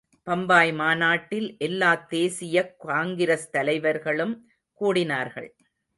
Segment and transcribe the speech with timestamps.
[0.23, 4.49] பம்பாய் மாநாட்டில் எல்லாத் தேசியக் காங்கிரஸ் தலைவர்களும்
[4.79, 5.49] கூடினார்கள்.